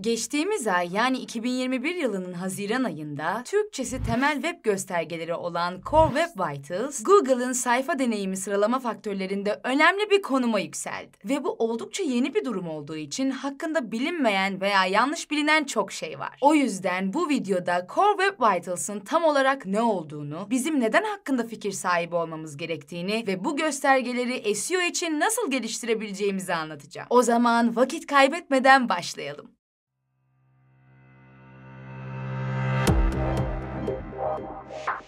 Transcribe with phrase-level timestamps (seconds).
[0.00, 7.04] Geçtiğimiz ay yani 2021 yılının Haziran ayında Türkçesi temel web göstergeleri olan Core Web Vitals,
[7.04, 11.18] Google'ın sayfa deneyimi sıralama faktörlerinde önemli bir konuma yükseldi.
[11.24, 16.18] Ve bu oldukça yeni bir durum olduğu için hakkında bilinmeyen veya yanlış bilinen çok şey
[16.18, 16.38] var.
[16.40, 21.72] O yüzden bu videoda Core Web Vitals'ın tam olarak ne olduğunu, bizim neden hakkında fikir
[21.72, 27.06] sahibi olmamız gerektiğini ve bu göstergeleri SEO için nasıl geliştirebileceğimizi anlatacağım.
[27.10, 29.59] O zaman vakit kaybetmeden başlayalım.
[34.70, 34.99] Yeah.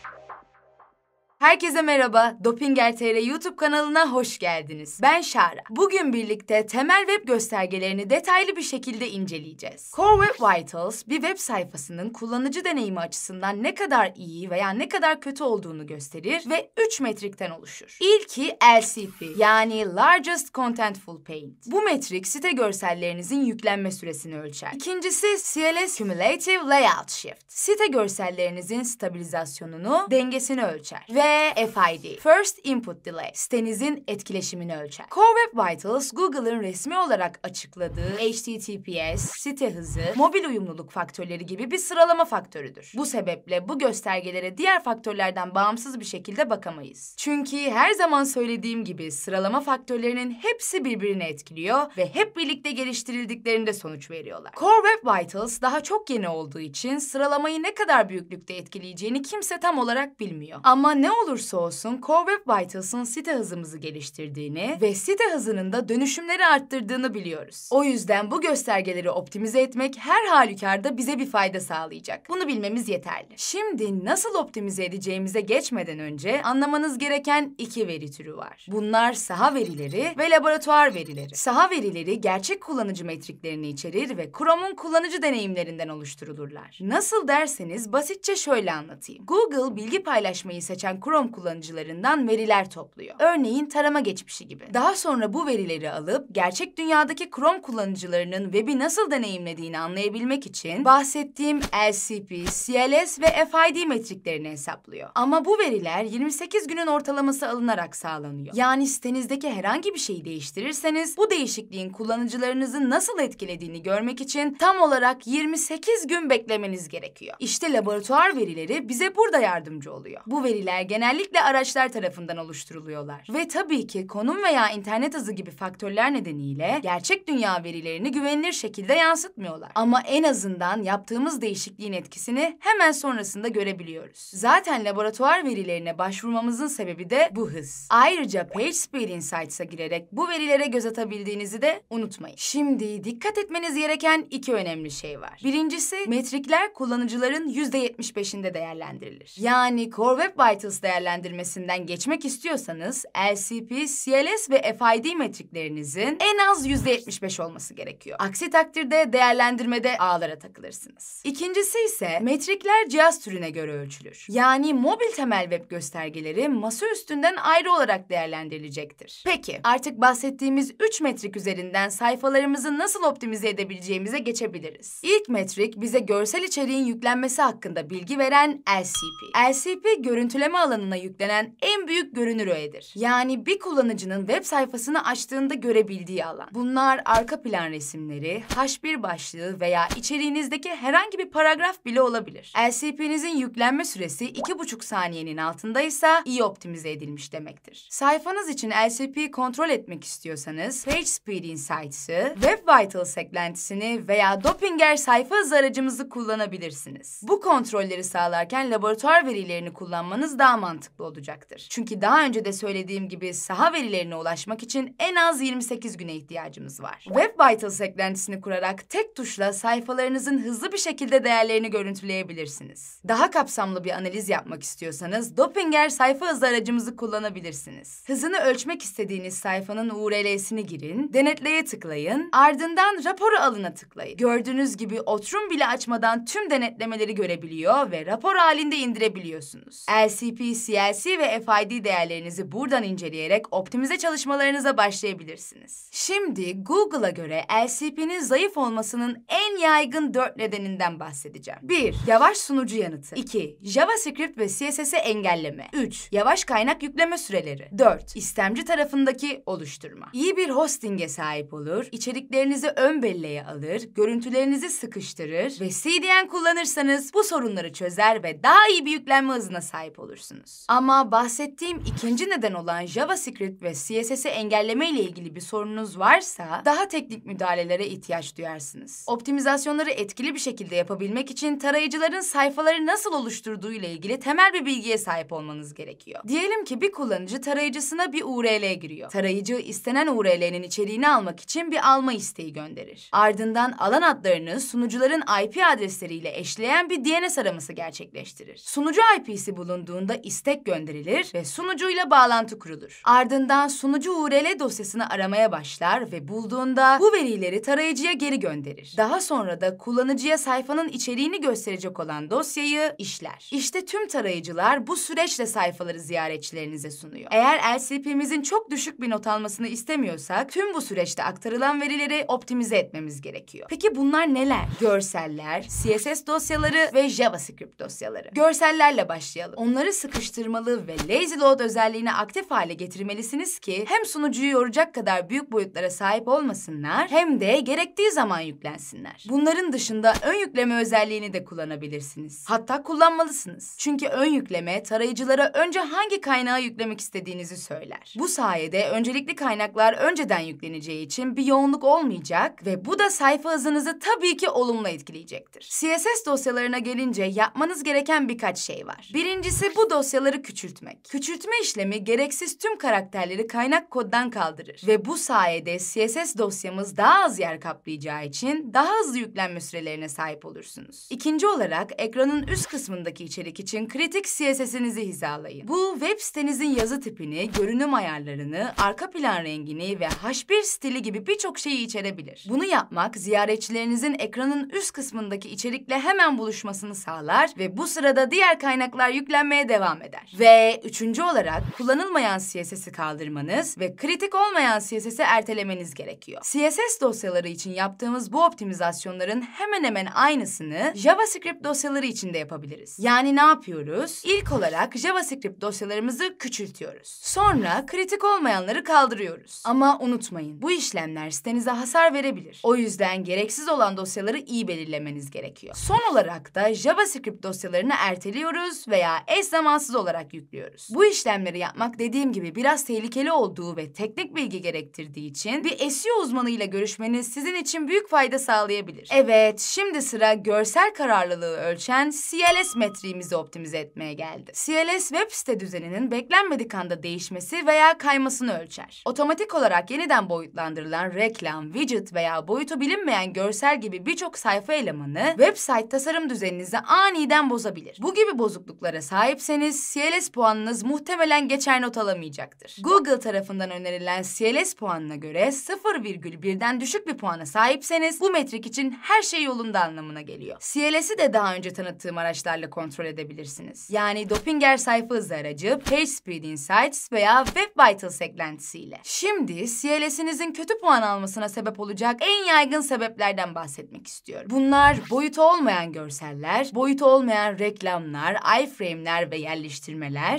[1.42, 2.36] Herkese merhaba.
[2.44, 4.98] Dopinger TR YouTube kanalına hoş geldiniz.
[5.02, 5.62] Ben Şara.
[5.70, 9.92] Bugün birlikte temel web göstergelerini detaylı bir şekilde inceleyeceğiz.
[9.96, 15.20] Core Web Vitals bir web sayfasının kullanıcı deneyimi açısından ne kadar iyi veya ne kadar
[15.20, 17.98] kötü olduğunu gösterir ve 3 metrikten oluşur.
[18.00, 21.66] İlki LCP yani Largest Contentful Paint.
[21.66, 24.72] Bu metrik site görsellerinizin yüklenme süresini ölçer.
[24.74, 27.52] İkincisi CLS Cumulative Layout Shift.
[27.52, 31.06] Site görsellerinizin stabilizasyonunu, dengesini ölçer.
[31.14, 35.06] Ve FID, First Input Delay, sitenizin etkileşimini ölçer.
[35.10, 41.78] Core Web Vitals, Google'ın resmi olarak açıkladığı HTTPS, site hızı, mobil uyumluluk faktörleri gibi bir
[41.78, 42.92] sıralama faktörüdür.
[42.96, 47.14] Bu sebeple bu göstergelere diğer faktörlerden bağımsız bir şekilde bakamayız.
[47.18, 54.10] Çünkü her zaman söylediğim gibi sıralama faktörlerinin hepsi birbirini etkiliyor ve hep birlikte geliştirildiklerinde sonuç
[54.10, 54.52] veriyorlar.
[54.56, 59.78] Core Web Vitals daha çok yeni olduğu için sıralamayı ne kadar büyüklükte etkileyeceğini kimse tam
[59.78, 60.60] olarak bilmiyor.
[60.64, 66.46] Ama ne olursa olsun Core Web Vitals'ın site hızımızı geliştirdiğini ve site hızının da dönüşümleri
[66.46, 67.68] arttırdığını biliyoruz.
[67.72, 72.28] O yüzden bu göstergeleri optimize etmek her halükarda bize bir fayda sağlayacak.
[72.28, 73.34] Bunu bilmemiz yeterli.
[73.36, 78.66] Şimdi nasıl optimize edeceğimize geçmeden önce anlamanız gereken iki veri türü var.
[78.68, 81.36] Bunlar saha verileri ve laboratuvar verileri.
[81.36, 86.78] Saha verileri gerçek kullanıcı metriklerini içerir ve Chrome'un kullanıcı deneyimlerinden oluşturulurlar.
[86.80, 89.26] Nasıl derseniz basitçe şöyle anlatayım.
[89.26, 93.14] Google bilgi paylaşmayı seçen Chrome kullanıcılarından veriler topluyor.
[93.18, 94.64] Örneğin tarama geçmişi gibi.
[94.74, 101.60] Daha sonra bu verileri alıp gerçek dünyadaki Chrome kullanıcılarının web'i nasıl deneyimlediğini anlayabilmek için bahsettiğim
[101.60, 105.10] LCP, CLS ve FID metriklerini hesaplıyor.
[105.14, 108.54] Ama bu veriler 28 günün ortalaması alınarak sağlanıyor.
[108.54, 115.26] Yani sitenizdeki herhangi bir şeyi değiştirirseniz bu değişikliğin kullanıcılarınızı nasıl etkilediğini görmek için tam olarak
[115.26, 117.36] 28 gün beklemeniz gerekiyor.
[117.38, 120.20] İşte laboratuvar verileri bize burada yardımcı oluyor.
[120.26, 123.26] Bu veriler genellikle araçlar tarafından oluşturuluyorlar.
[123.34, 128.92] Ve tabii ki konum veya internet hızı gibi faktörler nedeniyle gerçek dünya verilerini güvenilir şekilde
[128.94, 129.72] yansıtmıyorlar.
[129.74, 134.18] Ama en azından yaptığımız değişikliğin etkisini hemen sonrasında görebiliyoruz.
[134.18, 137.88] Zaten laboratuvar verilerine başvurmamızın sebebi de bu hız.
[137.90, 142.36] Ayrıca PageSpeed Insights'a girerek bu verilere göz atabildiğinizi de unutmayın.
[142.38, 145.40] Şimdi dikkat etmeniz gereken iki önemli şey var.
[145.44, 149.34] Birincisi metrikler kullanıcıların %75'inde değerlendirilir.
[149.38, 157.42] Yani Core Web Vitals değerlendirmesinden geçmek istiyorsanız LCP, CLS ve FID metriklerinizin en az %75
[157.42, 158.16] olması gerekiyor.
[158.20, 161.22] Aksi takdirde değerlendirmede ağlara takılırsınız.
[161.24, 164.26] İkincisi ise metrikler cihaz türüne göre ölçülür.
[164.28, 169.22] Yani mobil temel web göstergeleri masa üstünden ayrı olarak değerlendirilecektir.
[169.26, 175.02] Peki artık bahsettiğimiz 3 metrik üzerinden sayfalarımızı nasıl optimize edebileceğimize geçebiliriz.
[175.04, 179.36] İlk metrik bize görsel içeriğin yüklenmesi hakkında bilgi veren LCP.
[179.50, 182.92] LCP görüntüleme alanına yüklenen en büyük görünür öğedir.
[182.94, 186.48] Yani bir kullanıcının web sayfasını açtığında görebildiği alan.
[186.50, 192.52] Bunlar arka plan resimleri, H1 başlığı veya içeriğinizdeki herhangi bir paragraf bile olabilir.
[192.68, 197.86] LCP'nizin yüklenme süresi 2,5 saniyenin altındaysa iyi optimize edilmiş demektir.
[197.90, 205.56] Sayfanız için LCP'yi kontrol etmek istiyorsanız PageSpeed Insights'ı, Web Vitals eklentisini veya Dopinger sayfa hızı
[205.56, 207.20] aracımızı kullanabilirsiniz.
[207.22, 211.66] Bu kontrolleri sağlarken laboratuvar verilerini kullanmanız daha mantıklı olacaktır.
[211.70, 216.82] Çünkü daha önce de söylediğim gibi saha verilerine ulaşmak için en az 28 güne ihtiyacımız
[216.82, 216.98] var.
[217.04, 223.00] Web Vitals eklentisini kurarak tek tuşla sayfalarınızın hızlı bir şekilde değerlerini görüntüleyebilirsiniz.
[223.08, 228.04] Daha kapsamlı bir analiz yapmak istiyorsanız Dopinger sayfa hızı aracımızı kullanabilirsiniz.
[228.06, 234.16] Hızını ölçmek istediğiniz sayfanın URL'sini girin, denetleye tıklayın, ardından raporu alına tıklayın.
[234.16, 239.86] Gördüğünüz gibi oturum bile açmadan tüm denetlemeleri görebiliyor ve rapor halinde indirebiliyorsunuz.
[239.90, 245.88] LCP, CLC ve FID değerlerinizi buradan inceleyerek optimize çalışmalarınıza başlayabilirsiniz.
[245.92, 251.60] Şimdi Google'a göre LCP'nin zayıf olmasının en yaygın dört nedeninden bahsedeceğim.
[251.62, 251.94] 1.
[252.06, 253.14] Yavaş sunucu yanıtı.
[253.14, 253.58] 2.
[253.62, 255.68] JavaScript ve CSS'i engelleme.
[255.72, 256.08] 3.
[256.12, 257.70] Yavaş kaynak yükleme süreleri.
[257.78, 258.16] 4.
[258.16, 260.08] İstemci tarafındaki oluşturma.
[260.12, 267.24] İyi bir hosting'e sahip olur, içeriklerinizi ön belleğe alır, görüntülerinizi sıkıştırır ve CDN kullanırsanız bu
[267.24, 270.41] sorunları çözer ve daha iyi bir yüklenme hızına sahip olursunuz.
[270.68, 276.88] Ama bahsettiğim ikinci neden olan JavaScript ve CSS'i engelleme ile ilgili bir sorununuz varsa daha
[276.88, 279.04] teknik müdahalelere ihtiyaç duyarsınız.
[279.06, 284.98] Optimizasyonları etkili bir şekilde yapabilmek için tarayıcıların sayfaları nasıl oluşturduğu ile ilgili temel bir bilgiye
[284.98, 286.20] sahip olmanız gerekiyor.
[286.28, 289.10] Diyelim ki bir kullanıcı tarayıcısına bir URL giriyor.
[289.10, 293.08] Tarayıcı istenen URL'nin içeriğini almak için bir alma isteği gönderir.
[293.12, 298.58] Ardından alan adlarını sunucuların IP adresleriyle eşleyen bir DNS araması gerçekleştirir.
[298.58, 303.00] Sunucu IP'si bulunduğunda istek gönderilir ve sunucuyla bağlantı kurulur.
[303.04, 308.94] Ardından sunucu URL dosyasını aramaya başlar ve bulduğunda bu verileri tarayıcıya geri gönderir.
[308.96, 313.48] Daha sonra da kullanıcıya sayfanın içeriğini gösterecek olan dosyayı işler.
[313.50, 317.28] İşte tüm tarayıcılar bu süreçle sayfaları ziyaretçilerinize sunuyor.
[317.30, 323.20] Eğer LCP'mizin çok düşük bir not almasını istemiyorsak tüm bu süreçte aktarılan verileri optimize etmemiz
[323.20, 323.66] gerekiyor.
[323.70, 324.64] Peki bunlar neler?
[324.80, 328.28] Görseller, CSS dosyaları ve JavaScript dosyaları.
[328.32, 329.54] Görsellerle başlayalım.
[329.56, 335.52] Onları sıkıştırmalı ve lazy load özelliğini aktif hale getirmelisiniz ki hem sunucuyu yoracak kadar büyük
[335.52, 339.24] boyutlara sahip olmasınlar hem de gerektiği zaman yüklensinler.
[339.28, 342.44] Bunların dışında ön yükleme özelliğini de kullanabilirsiniz.
[342.48, 343.74] Hatta kullanmalısınız.
[343.78, 348.14] Çünkü ön yükleme tarayıcılara önce hangi kaynağı yüklemek istediğinizi söyler.
[348.18, 353.98] Bu sayede öncelikli kaynaklar önceden yükleneceği için bir yoğunluk olmayacak ve bu da sayfa hızınızı
[353.98, 355.62] tabii ki olumlu etkileyecektir.
[355.62, 359.10] CSS dosyalarına gelince yapmanız gereken birkaç şey var.
[359.14, 360.01] Birincisi bu dosyaları
[360.42, 361.04] küçültmek.
[361.04, 367.38] Küçültme işlemi gereksiz tüm karakterleri kaynak koddan kaldırır ve bu sayede CSS dosyamız daha az
[367.38, 371.08] yer kaplayacağı için daha hızlı yüklenme sürelerine sahip olursunuz.
[371.10, 375.68] İkinci olarak ekranın üst kısmındaki içerik için kritik CSS'inizi hizalayın.
[375.68, 381.58] Bu web sitenizin yazı tipini, görünüm ayarlarını, arka plan rengini ve H1 stili gibi birçok
[381.58, 382.44] şeyi içerebilir.
[382.48, 389.08] Bunu yapmak ziyaretçilerinizin ekranın üst kısmındaki içerikle hemen buluşmasını sağlar ve bu sırada diğer kaynaklar
[389.08, 390.32] yüklenmeye devam eder.
[390.38, 396.42] Ve üçüncü olarak kullanılmayan CSS'i kaldırmanız ve kritik olmayan CSS'i ertelemeniz gerekiyor.
[396.42, 402.96] CSS dosyaları için yaptığımız bu optimizasyonların hemen hemen aynısını JavaScript dosyaları için de yapabiliriz.
[402.98, 404.22] Yani ne yapıyoruz?
[404.24, 407.08] İlk olarak JavaScript dosyalarımızı küçültüyoruz.
[407.08, 409.62] Sonra kritik olmayanları kaldırıyoruz.
[409.64, 412.60] Ama unutmayın bu işlemler sitenize hasar verebilir.
[412.62, 415.74] O yüzden gereksiz olan dosyaları iyi belirlemeniz gerekiyor.
[415.76, 420.88] Son olarak da JavaScript dosyalarını erteliyoruz veya eş zamansız olarak yüklüyoruz.
[420.90, 426.22] Bu işlemleri yapmak dediğim gibi biraz tehlikeli olduğu ve teknik bilgi gerektirdiği için bir SEO
[426.22, 429.08] uzmanıyla görüşmeniz sizin için büyük fayda sağlayabilir.
[429.12, 434.52] Evet, şimdi sıra görsel kararlılığı ölçen CLS metriğimizi optimize etmeye geldi.
[434.54, 439.02] CLS web site düzeninin beklenmedik anda değişmesi veya kaymasını ölçer.
[439.06, 445.88] Otomatik olarak yeniden boyutlandırılan reklam, widget veya boyutu bilinmeyen görsel gibi birçok sayfa elemanı website
[445.88, 447.96] tasarım düzeninizi aniden bozabilir.
[448.02, 452.76] Bu gibi bozukluklara sahipseniz CLS puanınız muhtemelen geçer not alamayacaktır.
[452.80, 459.22] Google tarafından önerilen CLS puanına göre 0,1'den düşük bir puana sahipseniz bu metrik için her
[459.22, 460.56] şey yolunda anlamına geliyor.
[460.60, 463.90] CLS'i de daha önce tanıttığım araçlarla kontrol edebilirsiniz.
[463.90, 469.00] Yani Dopinger sayfa hızı aracı, PageSpeed Insights veya Web Vitals eklentisiyle.
[469.02, 474.50] Şimdi CLS'inizin kötü puan almasına sebep olacak en yaygın sebeplerden bahsetmek istiyorum.
[474.50, 479.61] Bunlar boyutu olmayan görseller, boyutu olmayan reklamlar, iframe'ler ve yerleştirmeler,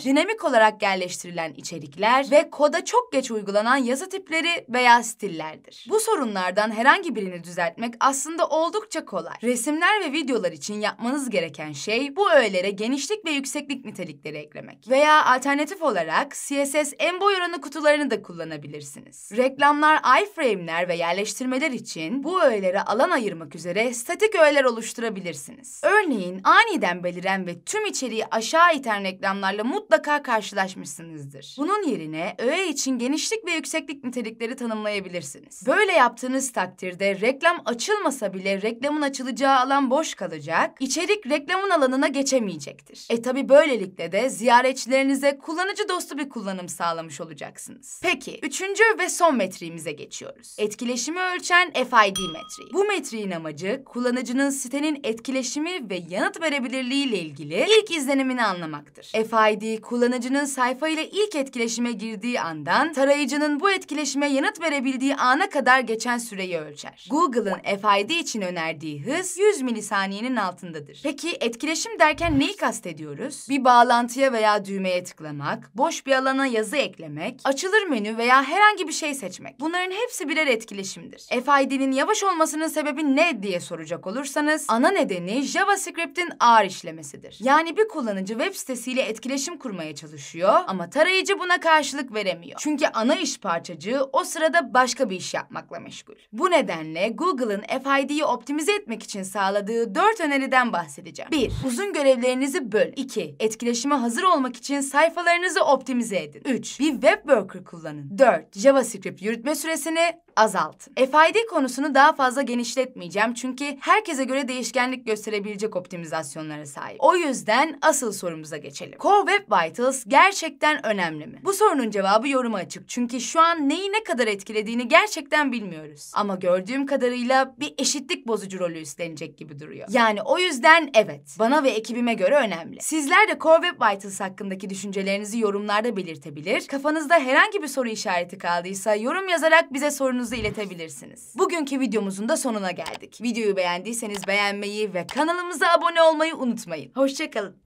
[0.06, 5.86] dinamik olarak yerleştirilen içerikler ve koda çok geç uygulanan yazı tipleri veya stillerdir.
[5.90, 9.34] Bu sorunlardan herhangi birini düzeltmek aslında oldukça kolay.
[9.44, 14.90] Resimler ve videolar için yapmanız gereken şey bu öğelere genişlik ve yükseklik nitelikleri eklemek.
[14.90, 19.32] Veya alternatif olarak CSS en boy oranı kutularını da kullanabilirsiniz.
[19.38, 25.82] Reklamlar, iframe'ler ve yerleştirmeler için bu öğelere alan ayırmak üzere statik öğeler oluşturabilirsiniz.
[25.84, 31.56] Örneğin aniden beliren ve tüm içeriği aşağı iten reklamlarla mutlaka karşılaşmışsınızdır.
[31.58, 35.68] Bunun yerine öğe için genişlik ve yükseklik nitelikleri tanımlayabilirsiniz.
[35.68, 43.08] Böyle yaptığınız takdirde reklam açılmasa bile reklamın açılacağı alan boş kalacak, içerik reklamın alanına geçemeyecektir.
[43.10, 48.00] E tabi böylelikle de ziyaretçilerinize kullanıcı dostu bir kullanım sağlamış olacaksınız.
[48.04, 50.56] Peki, üçüncü ve son metriğimize geçiyoruz.
[50.60, 52.74] Etkileşimi ölçen FID metriği.
[52.74, 59.03] Bu metriğin amacı kullanıcının sitenin etkileşimi ve yanıt verebilirliği ile ilgili ilk izlenimini anlamaktır.
[59.12, 59.60] Kullanıcıdır.
[59.60, 65.80] FID, kullanıcının sayfa ile ilk etkileşime girdiği andan tarayıcının bu etkileşime yanıt verebildiği ana kadar
[65.80, 67.08] geçen süreyi ölçer.
[67.10, 71.00] Google'ın FID için önerdiği hız 100 milisaniyenin altındadır.
[71.04, 73.46] Peki etkileşim derken neyi kastediyoruz?
[73.50, 78.94] Bir bağlantıya veya düğmeye tıklamak, boş bir alana yazı eklemek, açılır menü veya herhangi bir
[78.94, 79.60] şey seçmek.
[79.60, 81.28] Bunların hepsi birer etkileşimdir.
[81.30, 87.38] FID'nin yavaş olmasının sebebi ne diye soracak olursanız, ana nedeni JavaScript'in ağır işlemesidir.
[87.40, 88.54] Yani bir kullanıcı web
[88.94, 92.60] sitesiyle etkileşim kurmaya çalışıyor ama tarayıcı buna karşılık veremiyor.
[92.60, 96.16] Çünkü ana iş parçacığı o sırada başka bir iş yapmakla meşgul.
[96.34, 101.32] Bu nedenle Google'ın FID'yi optimize etmek için sağladığı dört öneriden bahsedeceğim.
[101.32, 101.52] 1.
[101.68, 102.92] Uzun görevlerinizi böl.
[102.96, 103.36] 2.
[103.40, 106.42] Etkileşime hazır olmak için sayfalarınızı optimize edin.
[106.46, 106.80] 3.
[106.80, 108.18] Bir web worker kullanın.
[108.18, 108.58] 4.
[108.58, 110.94] JavaScript yürütme süresini azaltın.
[110.96, 116.98] FID konusunu daha fazla genişletmeyeceğim çünkü herkese göre değişkenlik gösterebilecek optimizasyonlara sahip.
[117.00, 119.00] O yüzden asıl sorumuza geçelim.
[119.00, 121.42] Core Web Vitals gerçekten önemli mi?
[121.44, 126.12] Bu sorunun cevabı yoruma açık çünkü şu an neyi ne kadar etkilediğini gerçekten bilmiyoruz.
[126.16, 129.88] Ama gördüğüm kadarıyla bir eşitlik bozucu rolü üstlenecek gibi duruyor.
[129.92, 132.78] Yani o yüzden evet, bana ve ekibime göre önemli.
[132.82, 136.68] Sizler de Core Web Vitals hakkındaki düşüncelerinizi yorumlarda belirtebilir.
[136.68, 141.34] Kafanızda herhangi bir soru işareti kaldıysa yorum yazarak bize sorunuzu sorularınızı iletebilirsiniz.
[141.38, 143.22] Bugünkü videomuzun da sonuna geldik.
[143.22, 146.92] Videoyu beğendiyseniz beğenmeyi ve kanalımıza abone olmayı unutmayın.
[146.96, 147.64] Hoşçakalın.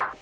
[0.00, 0.19] Yeah.